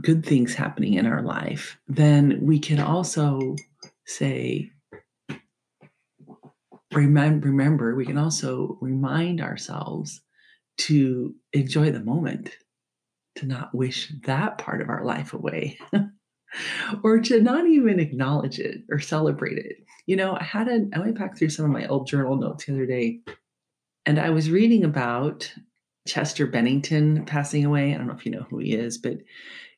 good 0.00 0.24
things 0.24 0.54
happening 0.54 0.94
in 0.94 1.04
our 1.04 1.22
life, 1.22 1.76
then 1.88 2.38
we 2.40 2.60
can 2.60 2.78
also 2.78 3.56
say, 4.04 4.70
remember, 6.92 7.48
remember, 7.48 7.96
we 7.96 8.06
can 8.06 8.18
also 8.18 8.78
remind 8.80 9.40
ourselves 9.40 10.20
to 10.78 11.34
enjoy 11.52 11.90
the 11.90 12.00
moment, 12.00 12.50
to 13.34 13.46
not 13.46 13.74
wish 13.74 14.12
that 14.24 14.58
part 14.58 14.80
of 14.80 14.88
our 14.88 15.04
life 15.04 15.32
away, 15.32 15.78
or 17.02 17.20
to 17.20 17.40
not 17.40 17.66
even 17.66 18.00
acknowledge 18.00 18.58
it 18.58 18.82
or 18.90 18.98
celebrate 18.98 19.58
it. 19.58 19.76
You 20.06 20.16
know, 20.16 20.36
I 20.36 20.44
had 20.44 20.68
a, 20.68 20.86
I 20.94 21.00
went 21.00 21.18
back 21.18 21.36
through 21.36 21.50
some 21.50 21.64
of 21.64 21.70
my 21.70 21.86
old 21.86 22.06
journal 22.06 22.36
notes 22.36 22.66
the 22.66 22.72
other 22.72 22.86
day, 22.86 23.20
and 24.04 24.18
I 24.18 24.30
was 24.30 24.50
reading 24.50 24.84
about 24.84 25.52
Chester 26.06 26.46
Bennington 26.46 27.24
passing 27.24 27.64
away. 27.64 27.92
I 27.92 27.98
don't 27.98 28.06
know 28.06 28.14
if 28.14 28.24
you 28.24 28.32
know 28.32 28.46
who 28.48 28.58
he 28.58 28.74
is, 28.74 28.98
but 28.98 29.18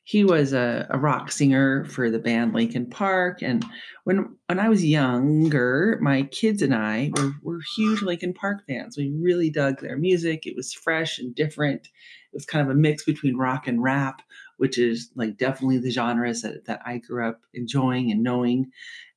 he 0.09 0.23
was 0.23 0.53
a, 0.53 0.87
a, 0.89 0.97
rock 0.97 1.31
singer 1.31 1.85
for 1.85 2.09
the 2.09 2.17
band 2.17 2.51
Linkin 2.53 2.89
Park. 2.89 3.43
And 3.43 3.63
when 4.05 4.35
when 4.47 4.59
I 4.59 4.67
was 4.67 4.83
younger, 4.83 5.99
my 6.01 6.23
kids 6.23 6.63
and 6.63 6.73
I 6.73 7.11
were, 7.15 7.33
were 7.43 7.59
huge 7.75 8.01
Linkin 8.01 8.33
Park 8.33 8.63
fans. 8.67 8.97
We 8.97 9.13
really 9.21 9.51
dug 9.51 9.81
their 9.81 9.97
music. 9.97 10.47
It 10.47 10.55
was 10.55 10.73
fresh 10.73 11.19
and 11.19 11.35
different. 11.35 11.81
It 11.81 12.35
was 12.35 12.45
kind 12.45 12.67
of 12.67 12.75
a 12.75 12.79
mix 12.79 13.03
between 13.03 13.37
rock 13.37 13.67
and 13.67 13.83
rap, 13.83 14.23
which 14.59 14.77
is 14.77 15.09
like 15.15 15.37
definitely 15.37 15.79
the 15.79 15.91
genres 15.91 16.43
that, 16.43 16.65
that 16.65 16.81
I 16.85 16.97
grew 16.97 17.27
up 17.27 17.41
enjoying 17.53 18.11
and 18.11 18.23
knowing. 18.23 18.71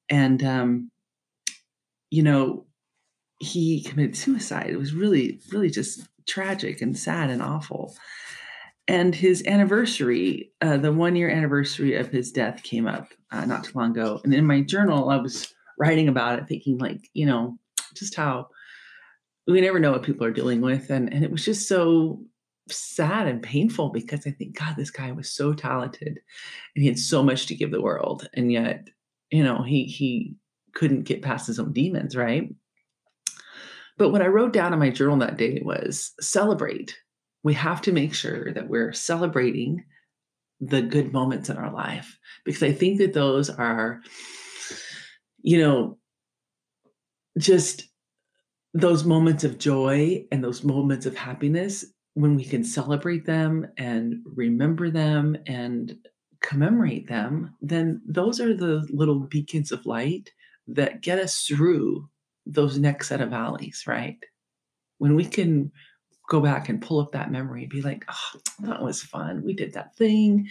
And 0.09 0.43
um, 0.43 0.91
you 2.11 2.23
know, 2.23 2.67
he 3.39 3.83
committed 3.83 4.17
suicide. 4.17 4.71
It 4.71 4.79
was 4.79 4.95
really, 4.95 5.41
really 5.53 5.71
just 5.71 6.09
tragic 6.27 6.81
and 6.81 6.99
sad 6.99 7.31
and 7.31 7.43
awful 7.43 7.95
and 8.89 9.15
his 9.15 9.45
anniversary, 9.47 10.53
uh, 10.61 10.77
the 10.77 10.93
one 10.93 11.15
year 11.15 11.31
anniversary 11.31 11.95
of 11.95 12.09
his 12.09 12.33
death 12.33 12.63
came 12.63 12.87
up 12.87 13.09
uh, 13.31 13.45
not 13.45 13.65
too 13.65 13.79
long 13.79 13.93
ago. 13.93 14.21
And 14.25 14.35
in 14.35 14.47
my 14.47 14.61
journal, 14.61 15.09
I 15.09 15.17
was 15.17 15.55
writing 15.79 16.09
about 16.09 16.39
it, 16.39 16.49
thinking, 16.49 16.79
like, 16.79 17.09
you 17.15 17.27
know, 17.27 17.59
just 17.95 18.17
how 18.17 18.49
we 19.47 19.61
never 19.61 19.79
know 19.79 19.93
what 19.93 20.03
people 20.03 20.27
are 20.27 20.33
dealing 20.33 20.61
with. 20.61 20.91
And, 20.91 21.13
and 21.13 21.25
it 21.25 21.31
was 21.31 21.45
just 21.45 21.69
so 21.69 22.25
sad 22.69 23.27
and 23.27 23.43
painful 23.43 23.91
because 23.91 24.27
I 24.27 24.31
think, 24.31 24.59
God, 24.59 24.77
this 24.77 24.91
guy 24.91 25.13
was 25.13 25.31
so 25.31 25.53
talented 25.53 26.21
and 26.75 26.83
he 26.83 26.87
had 26.87 26.99
so 26.99 27.23
much 27.23 27.47
to 27.47 27.55
give 27.55 27.71
the 27.71 27.83
world. 27.83 28.29
And 28.35 28.53
yet, 28.53 28.89
you 29.31 29.43
know, 29.43 29.63
he, 29.63 29.85
he 29.85 30.37
couldn't 30.75 31.03
get 31.03 31.23
past 31.23 31.47
his 31.47 31.59
own 31.59 31.73
demons, 31.73 32.17
right? 32.17 32.55
But 33.99 34.11
what 34.11 34.23
I 34.23 34.27
wrote 34.27 34.53
down 34.53 34.73
in 34.73 34.79
my 34.79 34.91
journal 34.91 35.19
that 35.19 35.37
day 35.37 35.61
was 35.65 36.13
celebrate 36.21 36.97
we 37.43 37.55
have 37.55 37.81
to 37.83 37.93
make 37.93 38.15
sure 38.15 38.53
that 38.53 38.69
we're 38.69 38.93
celebrating 38.93 39.85
the 40.61 40.83
good 40.83 41.13
moments 41.13 41.51
in 41.51 41.57
our 41.57 41.73
life 41.73 42.19
because 42.45 42.63
I 42.63 42.73
think 42.73 42.99
that 42.99 43.15
those 43.15 43.51
are, 43.51 44.01
you 45.41 45.59
know, 45.59 45.99
just 47.37 47.89
those 48.75 49.05
moments 49.05 49.45
of 49.45 49.59
joy 49.59 50.25
and 50.31 50.43
those 50.43 50.63
moments 50.63 51.05
of 51.05 51.17
happiness 51.17 51.85
when 52.15 52.37
we 52.37 52.45
can 52.45 52.65
celebrate 52.65 53.25
them 53.25 53.67
and 53.79 54.17
remember 54.25 54.91
them 54.91 55.37
and 55.47 55.97
commemorate 56.43 57.09
them, 57.09 57.55
then 57.63 58.03
those 58.07 58.41
are 58.41 58.55
the 58.55 58.87
little 58.91 59.21
beacons 59.21 59.73
of 59.73 59.87
light 59.87 60.31
that 60.67 61.01
get 61.01 61.19
us 61.19 61.45
through 61.47 62.09
those 62.45 62.79
next 62.79 63.09
set 63.09 63.21
of 63.21 63.31
valleys, 63.31 63.85
right? 63.87 64.19
When 64.99 65.15
we 65.15 65.25
can 65.25 65.73
go 66.29 66.41
back 66.41 66.69
and 66.69 66.83
pull 66.83 67.01
up 67.01 67.13
that 67.13 67.31
memory 67.31 67.63
and 67.63 67.71
be 67.71 67.83
like, 67.83 68.05
oh, 68.09 68.41
that 68.61 68.83
was 68.83 69.03
fun. 69.03 69.43
We 69.45 69.55
did 69.55 69.75
that 69.75 69.97
thing. 69.97 70.49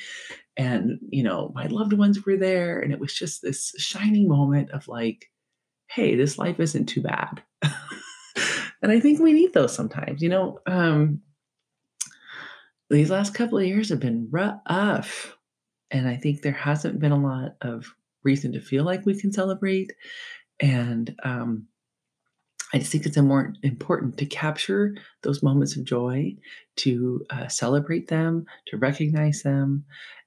And, 0.57 0.99
you 1.09 1.23
know, 1.23 1.51
my 1.55 1.67
loved 1.67 1.93
ones 1.93 2.23
were 2.25 2.37
there. 2.37 2.79
And 2.79 2.91
it 2.91 2.99
was 2.99 3.13
just 3.13 3.41
this 3.41 3.73
shining 3.77 4.27
moment 4.27 4.71
of 4.71 4.87
like, 4.87 5.29
hey, 5.87 6.15
this 6.15 6.37
life 6.37 6.59
isn't 6.59 6.85
too 6.85 7.01
bad. 7.01 7.41
and 8.81 8.91
I 8.91 8.99
think 8.99 9.19
we 9.19 9.33
need 9.33 9.53
those 9.53 9.73
sometimes, 9.73 10.21
you 10.21 10.29
know. 10.29 10.59
Um, 10.67 11.21
these 12.91 13.09
last 13.09 13.33
couple 13.33 13.57
of 13.57 13.65
years 13.65 13.89
have 13.89 13.99
been 13.99 14.27
rough. 14.31 15.37
And 15.89 16.07
I 16.07 16.15
think 16.15 16.41
there 16.41 16.51
hasn't 16.51 16.99
been 16.99 17.11
a 17.11 17.19
lot 17.19 17.55
of 17.61 17.85
reason 18.23 18.51
to 18.53 18.61
feel 18.61 18.83
like 18.83 19.05
we 19.05 19.19
can 19.19 19.31
celebrate. 19.31 19.91
And 20.59 21.15
um, 21.23 21.67
I 22.73 22.79
just 22.79 22.91
think 22.91 23.05
it's 23.05 23.17
more 23.17 23.53
important 23.63 24.17
to 24.17 24.25
capture 24.25 24.95
those 25.23 25.43
moments 25.43 25.75
of 25.75 25.83
joy, 25.83 26.35
to 26.77 27.25
uh, 27.29 27.47
celebrate 27.47 28.07
them, 28.07 28.45
to 28.67 28.77
recognize 28.77 29.43
them. 29.43 29.85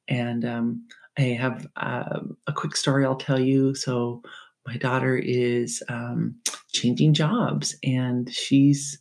And 0.09 0.44
um, 0.44 0.87
I 1.18 1.23
have 1.23 1.66
uh, 1.76 2.21
a 2.47 2.52
quick 2.52 2.76
story 2.76 3.04
I'll 3.04 3.16
tell 3.16 3.40
you. 3.40 3.75
So, 3.75 4.23
my 4.66 4.78
daughter 4.78 5.14
is 5.14 5.83
um, 5.90 6.37
changing 6.73 7.12
jobs 7.12 7.76
and 7.85 8.33
she's, 8.33 8.99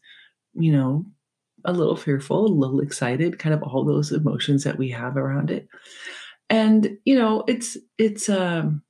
you 0.55 0.73
know, 0.73 1.05
a 1.65 1.73
little 1.73 1.95
fearful, 1.95 2.45
a 2.45 2.47
little 2.47 2.79
excited, 2.79 3.39
kind 3.39 3.53
of 3.53 3.63
all 3.63 3.83
those 3.83 4.11
emotions 4.11 4.63
that 4.63 4.77
we 4.77 4.89
have 4.89 5.17
around 5.17 5.51
it. 5.51 5.67
And, 6.49 6.97
you 7.05 7.15
know, 7.15 7.43
it's, 7.47 7.77
it's, 7.97 8.29
um, 8.29 8.83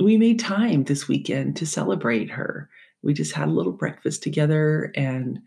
we 0.00 0.16
made 0.16 0.40
time 0.40 0.84
this 0.84 1.06
weekend 1.06 1.56
to 1.56 1.66
celebrate 1.66 2.30
her 2.30 2.68
we 3.02 3.12
just 3.12 3.32
had 3.32 3.48
a 3.48 3.52
little 3.52 3.72
breakfast 3.72 4.22
together 4.22 4.92
and 4.94 5.40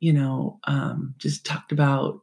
you 0.00 0.12
know 0.12 0.58
um, 0.64 1.14
just 1.18 1.44
talked 1.44 1.72
about 1.72 2.20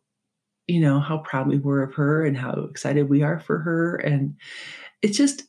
you 0.68 0.80
know 0.80 1.00
how 1.00 1.20
proud 1.20 1.48
we 1.48 1.58
were 1.58 1.84
of 1.84 1.94
her 1.96 2.26
and 2.26 2.38
how 2.38 2.52
excited 2.70 3.10
we 3.10 3.24
are 3.24 3.40
for 3.40 3.60
her 3.60 3.96
and 3.98 4.36
it's 5.02 5.18
just 5.18 5.44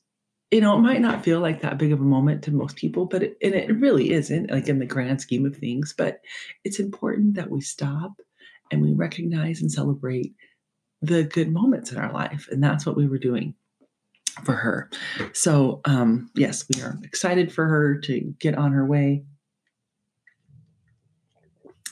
you 0.50 0.60
know 0.60 0.76
it 0.76 0.80
might 0.80 1.00
not 1.00 1.24
feel 1.24 1.40
like 1.40 1.60
that 1.60 1.78
big 1.78 1.92
of 1.92 2.00
a 2.00 2.04
moment 2.04 2.42
to 2.42 2.50
most 2.50 2.76
people 2.76 3.06
but 3.06 3.22
it, 3.22 3.36
and 3.42 3.54
it 3.54 3.74
really 3.78 4.10
isn't 4.10 4.50
like 4.50 4.68
in 4.68 4.78
the 4.78 4.86
grand 4.86 5.20
scheme 5.20 5.46
of 5.46 5.56
things 5.56 5.94
but 5.96 6.20
it's 6.64 6.80
important 6.80 7.34
that 7.34 7.50
we 7.50 7.60
stop 7.60 8.12
and 8.70 8.82
we 8.82 8.92
recognize 8.92 9.60
and 9.60 9.70
celebrate 9.70 10.34
the 11.02 11.24
good 11.24 11.52
moments 11.52 11.92
in 11.92 11.98
our 11.98 12.12
life 12.12 12.48
and 12.50 12.62
that's 12.62 12.84
what 12.84 12.96
we 12.96 13.08
were 13.08 13.18
doing 13.18 13.54
for 14.44 14.54
her. 14.54 14.90
So, 15.32 15.80
um, 15.84 16.30
yes, 16.34 16.64
we 16.74 16.82
are 16.82 16.98
excited 17.02 17.52
for 17.52 17.66
her 17.66 17.98
to 18.00 18.20
get 18.38 18.56
on 18.56 18.72
her 18.72 18.84
way 18.86 19.24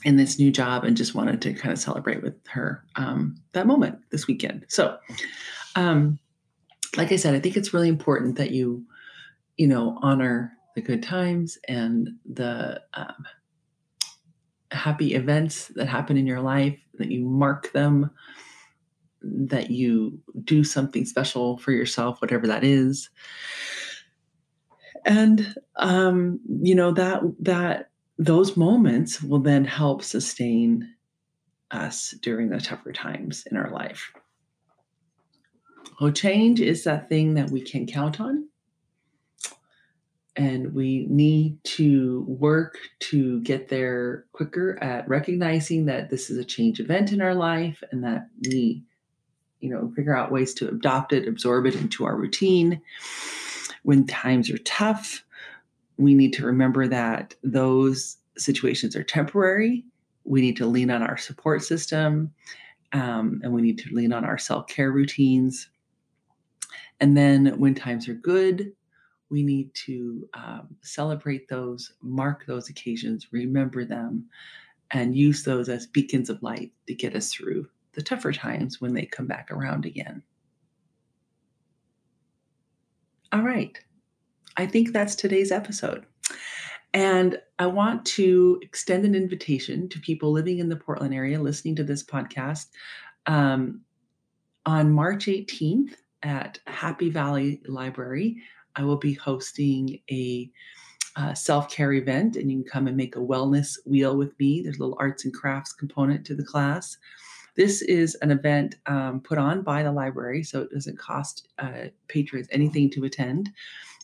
in 0.05 0.17
this 0.17 0.39
new 0.39 0.51
job 0.51 0.85
and 0.85 0.97
just 0.97 1.15
wanted 1.15 1.43
to 1.43 1.55
kind 1.55 1.73
of 1.73 1.79
celebrate 1.79 2.23
with 2.23 2.35
her 2.49 2.85
um, 2.97 3.37
that 3.53 3.67
moment 3.67 3.99
this 4.11 4.27
weekend. 4.27 4.65
So, 4.69 4.97
um, 5.77 6.19
like 6.97 7.13
I 7.13 7.17
said, 7.17 7.35
I 7.35 7.41
think 7.41 7.57
it's 7.57 7.75
really 7.75 7.89
important 7.89 8.37
that 8.37 8.51
you, 8.51 8.85
you 9.57 9.67
know, 9.67 9.99
honor 10.03 10.53
the 10.75 10.83
good 10.83 11.03
times 11.03 11.59
and 11.69 12.11
the 12.25 12.81
um, 12.95 13.27
happy 14.71 15.15
events 15.15 15.69
that 15.69 15.89
happen 15.89 16.17
in 16.17 16.27
your 16.27 16.41
life, 16.41 16.79
that 16.95 17.11
you 17.11 17.25
mark 17.25 17.73
them 17.73 18.11
that 19.23 19.71
you 19.71 20.19
do 20.45 20.63
something 20.63 21.05
special 21.05 21.59
for 21.59 21.73
yourself, 21.73 22.21
whatever 22.21 22.47
that 22.47 22.65
is. 22.65 23.11
And 25.05 25.55
um, 25.77 26.41
you 26.61 26.75
know 26.75 26.93
that 26.93 27.23
that 27.41 27.91
those 28.19 28.57
moments 28.57 29.23
will 29.23 29.39
then 29.39 29.65
help 29.65 30.03
sustain 30.03 30.95
us 31.71 32.15
during 32.23 32.49
the 32.49 32.61
tougher 32.61 32.93
times 32.93 33.45
in 33.51 33.57
our 33.57 33.71
life. 33.71 34.13
Oh, 36.01 36.11
change 36.11 36.61
is 36.61 36.85
that 36.85 37.09
thing 37.09 37.35
that 37.35 37.51
we 37.51 37.61
can 37.61 37.87
count 37.87 38.21
on. 38.21 38.49
And 40.37 40.73
we 40.73 41.07
need 41.09 41.59
to 41.65 42.25
work 42.29 42.79
to 43.01 43.41
get 43.41 43.69
there 43.69 44.27
quicker 44.31 44.79
at 44.81 45.09
recognizing 45.09 45.87
that 45.87 46.11
this 46.11 46.31
is 46.31 46.39
a 46.39 46.45
change 46.45 46.79
event 46.79 47.13
in 47.13 47.21
our 47.21 47.35
life 47.35 47.83
and 47.91 48.05
that 48.05 48.29
we 48.49 48.85
you 49.61 49.71
know, 49.71 49.93
figure 49.97 50.17
out 50.17 50.33
ways 50.33 50.55
to 50.55 50.69
adopt 50.69 51.13
it, 51.13 51.27
absorb 51.27 51.67
it 51.67 51.75
into 51.75 52.05
our 52.05 52.17
routine. 52.17 52.81
When 53.83 54.07
times 54.07 54.51
are 54.51 54.59
tough, 54.59 55.25
we 55.97 56.15
need 56.15 56.33
to 56.35 56.47
remember 56.47 56.87
that 56.89 57.35
those 57.43 58.19
situations 58.37 58.95
are 58.95 59.03
temporary. 59.03 59.85
We 60.25 60.41
need 60.41 60.57
to 60.59 60.67
lean 60.67 60.91
on 60.91 61.03
our 61.03 61.17
support 61.17 61.63
system 61.65 62.33
um, 62.93 63.41
and 63.43 63.53
we 63.53 63.63
need 63.63 63.79
to 63.79 63.95
lean 63.95 64.13
on 64.13 64.25
our 64.25 64.39
self 64.39 64.69
care 64.69 64.93
routines. 64.93 65.69
And 67.01 67.17
then 67.17 67.59
when 67.59 67.75
times 67.75 68.09
are 68.09 68.15
good, 68.15 68.73
we 69.31 69.43
need 69.43 69.73
to 69.75 70.29
um, 70.35 70.77
celebrate 70.83 71.49
those, 71.49 71.93
mark 72.03 72.47
those 72.47 72.69
occasions, 72.69 73.29
remember 73.31 73.85
them, 73.85 74.27
and 74.91 75.17
use 75.17 75.45
those 75.45 75.69
as 75.69 75.87
beacons 75.87 76.31
of 76.31 76.43
light 76.43 76.73
to 76.87 76.95
get 76.95 77.15
us 77.15 77.33
through 77.33 77.69
the 77.93 78.03
tougher 78.03 78.33
times 78.33 78.81
when 78.81 78.95
they 78.95 79.05
come 79.05 79.27
back 79.27 79.51
around 79.51 79.85
again. 79.85 80.23
All 83.33 83.43
right. 83.43 83.79
I 84.57 84.67
think 84.67 84.93
that's 84.93 85.15
today's 85.15 85.53
episode. 85.53 86.07
And 86.95 87.39
I 87.59 87.67
want 87.67 88.07
to 88.07 88.59
extend 88.63 89.05
an 89.05 89.15
invitation 89.15 89.89
to 89.91 90.01
people 90.01 90.33
living 90.33 90.59
in 90.59 90.71
the 90.71 90.77
Portland 90.77 91.15
area 91.15 91.41
listening 91.41 91.77
to 91.77 91.85
this 91.85 92.03
podcast. 92.03 92.69
Um, 93.27 93.83
on 94.65 94.91
March 94.93 95.27
18th 95.27 95.95
at 96.23 96.59
Happy 96.67 97.11
Valley 97.11 97.61
Library, 97.67 98.37
I 98.77 98.83
will 98.83 98.97
be 98.97 99.15
hosting 99.15 100.01
a 100.11 100.51
uh, 101.17 101.35
self 101.35 101.69
care 101.71 101.93
event, 101.93 102.37
and 102.37 102.51
you 102.51 102.59
can 102.59 102.71
come 102.71 102.87
and 102.87 102.97
make 102.97 103.17
a 103.17 103.21
wellness 103.21 103.77
wheel 103.85 104.17
with 104.17 104.39
me. 104.39 104.63
There's 104.63 104.79
a 104.79 104.81
little 104.81 104.97
arts 105.01 105.25
and 105.25 105.35
crafts 105.35 105.73
component 105.73 106.25
to 106.27 106.35
the 106.35 106.45
class. 106.45 106.97
This 107.57 107.83
is 107.83 108.15
an 108.17 108.31
event 108.31 108.77
um, 108.87 109.21
put 109.21 109.37
on 109.37 109.63
by 109.63 109.83
the 109.83 109.91
library, 109.91 110.45
so 110.45 110.63
it 110.63 110.71
doesn't 110.71 110.99
cost 110.99 111.49
uh, 111.59 111.89
patrons 112.07 112.47
anything 112.53 112.89
to 112.91 113.05
attend. 113.05 113.51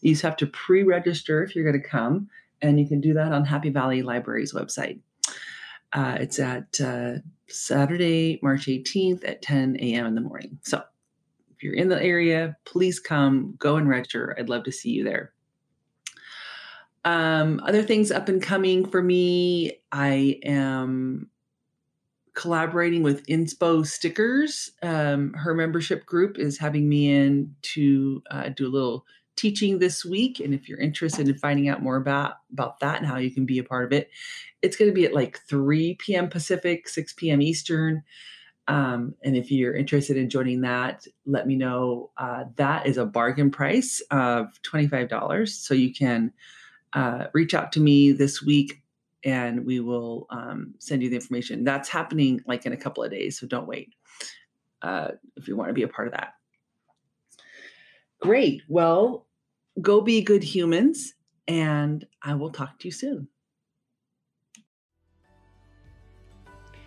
You 0.00 0.12
just 0.12 0.22
have 0.22 0.36
to 0.38 0.46
pre 0.48 0.82
register 0.82 1.42
if 1.44 1.54
you're 1.54 1.64
going 1.64 1.80
to 1.80 1.88
come, 1.88 2.28
and 2.62 2.80
you 2.80 2.88
can 2.88 3.00
do 3.00 3.14
that 3.14 3.32
on 3.32 3.44
Happy 3.44 3.70
Valley 3.70 4.02
Library's 4.02 4.52
website. 4.52 4.98
Uh, 5.92 6.16
it's 6.18 6.40
at 6.40 6.80
uh, 6.80 7.14
Saturday, 7.46 8.40
March 8.42 8.66
18th 8.66 9.26
at 9.28 9.40
10 9.40 9.76
a.m. 9.76 10.06
in 10.06 10.16
the 10.16 10.20
morning. 10.20 10.58
So 10.62 10.82
you're 11.64 11.74
in 11.74 11.88
the 11.88 12.00
area, 12.00 12.56
please 12.64 13.00
come, 13.00 13.54
go 13.58 13.76
and 13.76 13.88
register. 13.88 14.36
I'd 14.38 14.48
love 14.48 14.64
to 14.64 14.72
see 14.72 14.90
you 14.90 15.02
there. 15.02 15.32
Um, 17.04 17.60
other 17.66 17.82
things 17.82 18.10
up 18.10 18.28
and 18.28 18.42
coming 18.42 18.86
for 18.88 19.02
me, 19.02 19.80
I 19.90 20.38
am 20.44 21.30
collaborating 22.34 23.02
with 23.02 23.26
Inspo 23.26 23.86
Stickers. 23.86 24.70
Um, 24.82 25.32
her 25.34 25.54
membership 25.54 26.04
group 26.06 26.38
is 26.38 26.58
having 26.58 26.88
me 26.88 27.10
in 27.10 27.54
to 27.62 28.22
uh, 28.30 28.48
do 28.50 28.66
a 28.66 28.68
little 28.68 29.06
teaching 29.36 29.78
this 29.78 30.04
week. 30.04 30.40
And 30.40 30.54
if 30.54 30.68
you're 30.68 30.80
interested 30.80 31.28
in 31.28 31.38
finding 31.38 31.68
out 31.68 31.82
more 31.82 31.96
about, 31.96 32.34
about 32.52 32.80
that 32.80 32.98
and 32.98 33.06
how 33.06 33.16
you 33.16 33.30
can 33.30 33.46
be 33.46 33.58
a 33.58 33.64
part 33.64 33.84
of 33.84 33.92
it, 33.92 34.10
it's 34.62 34.76
going 34.76 34.90
to 34.90 34.94
be 34.94 35.04
at 35.04 35.14
like 35.14 35.40
3 35.48 35.94
p.m. 35.96 36.28
Pacific, 36.28 36.88
6 36.88 37.12
p.m. 37.14 37.42
Eastern. 37.42 38.02
Um, 38.66 39.14
and 39.22 39.36
if 39.36 39.50
you're 39.50 39.74
interested 39.74 40.16
in 40.16 40.30
joining 40.30 40.62
that, 40.62 41.06
let 41.26 41.46
me 41.46 41.56
know. 41.56 42.10
Uh, 42.16 42.44
that 42.56 42.86
is 42.86 42.96
a 42.96 43.04
bargain 43.04 43.50
price 43.50 44.00
of 44.10 44.58
$25. 44.62 45.48
So 45.48 45.74
you 45.74 45.92
can 45.92 46.32
uh, 46.94 47.26
reach 47.34 47.54
out 47.54 47.72
to 47.72 47.80
me 47.80 48.12
this 48.12 48.42
week 48.42 48.82
and 49.24 49.64
we 49.64 49.80
will 49.80 50.26
um, 50.30 50.74
send 50.78 51.02
you 51.02 51.08
the 51.08 51.16
information. 51.16 51.64
That's 51.64 51.88
happening 51.88 52.42
like 52.46 52.66
in 52.66 52.72
a 52.72 52.76
couple 52.76 53.02
of 53.02 53.10
days, 53.10 53.38
so 53.38 53.46
don't 53.46 53.66
wait 53.66 53.94
uh, 54.82 55.12
if 55.36 55.48
you 55.48 55.56
want 55.56 55.70
to 55.70 55.74
be 55.74 55.82
a 55.82 55.88
part 55.88 56.08
of 56.08 56.12
that. 56.12 56.34
Great. 58.20 58.62
Well, 58.68 59.26
go 59.80 60.00
be 60.00 60.22
good 60.22 60.44
humans, 60.44 61.14
and 61.48 62.06
I 62.22 62.34
will 62.34 62.50
talk 62.50 62.78
to 62.80 62.88
you 62.88 62.92
soon. 62.92 63.28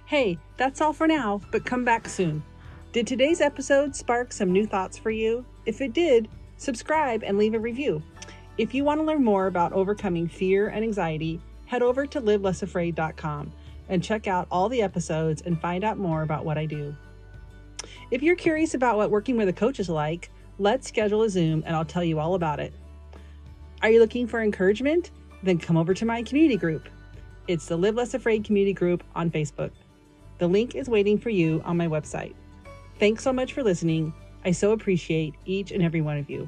Hey, 0.08 0.40
that's 0.56 0.80
all 0.80 0.94
for 0.94 1.06
now, 1.06 1.42
but 1.52 1.66
come 1.66 1.84
back 1.84 2.08
soon. 2.08 2.42
Did 2.94 3.06
today's 3.06 3.42
episode 3.42 3.94
spark 3.94 4.32
some 4.32 4.54
new 4.54 4.66
thoughts 4.66 4.98
for 4.98 5.12
you? 5.12 5.46
If 5.66 5.82
it 5.82 5.92
did, 5.92 6.30
subscribe 6.56 7.24
and 7.26 7.38
leave 7.38 7.54
a 7.54 7.60
review. 7.60 8.02
If 8.58 8.74
you 8.74 8.86
want 8.86 9.02
to 9.02 9.04
learn 9.04 9.26
more 9.26 9.48
about 9.48 9.74
overcoming 9.74 10.30
fear 10.30 10.70
and 10.70 10.82
anxiety, 10.82 11.42
head 11.66 11.82
over 11.82 12.08
to 12.08 12.22
livelessafraid.com 12.22 13.52
and 13.90 14.02
check 14.02 14.28
out 14.28 14.48
all 14.50 14.70
the 14.70 14.82
episodes 14.82 15.42
and 15.42 15.60
find 15.60 15.84
out 15.84 15.98
more 15.98 16.22
about 16.22 16.46
what 16.46 16.58
I 16.58 16.68
do. 16.68 16.96
If 18.10 18.24
you're 18.24 18.38
curious 18.38 18.76
about 18.76 18.96
what 18.96 19.12
working 19.12 19.36
with 19.36 19.50
a 19.50 19.54
coach 19.54 19.78
is 19.78 19.90
like, 19.90 20.32
let's 20.58 20.88
schedule 20.88 21.24
a 21.24 21.30
Zoom 21.30 21.64
and 21.66 21.76
I'll 21.76 21.84
tell 21.84 22.06
you 22.06 22.18
all 22.18 22.36
about 22.36 22.62
it. 22.62 22.74
Are 23.82 23.90
you 23.90 24.00
looking 24.00 24.26
for 24.26 24.42
encouragement? 24.42 25.12
Then 25.44 25.58
come 25.58 25.76
over 25.76 25.94
to 25.94 26.06
my 26.06 26.24
community 26.24 26.56
group. 26.56 26.88
It's 27.50 27.66
the 27.66 27.76
Live 27.76 27.96
Less 27.96 28.14
Afraid 28.14 28.46
community 28.46 28.74
group 28.74 29.04
on 29.14 29.30
Facebook. 29.30 29.72
The 30.38 30.48
link 30.48 30.76
is 30.76 30.90
waiting 30.90 31.18
for 31.18 31.30
you 31.30 31.62
on 31.66 31.78
my 31.78 31.88
website. 31.88 32.34
Thanks 33.00 33.24
so 33.24 33.34
much 33.34 33.54
for 33.54 33.64
listening. 33.64 34.14
I 34.46 34.52
so 34.52 34.72
appreciate 34.72 35.34
each 35.46 35.72
and 35.72 35.84
every 35.84 36.02
one 36.02 36.18
of 36.18 36.30
you. 36.30 36.48